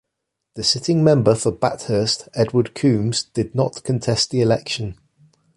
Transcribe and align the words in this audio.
The 0.55 0.63
sitting 0.63 1.03
member 1.03 1.35
for 1.35 1.51
Bathurst 1.51 2.27
Edward 2.33 2.73
Combes 2.73 3.21
did 3.21 3.53
not 3.53 3.83
contest 3.83 4.31
the 4.31 4.41
election. 4.41 4.97